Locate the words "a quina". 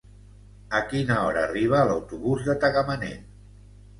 0.77-1.17